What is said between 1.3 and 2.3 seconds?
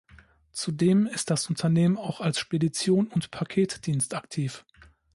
Unternehmen auch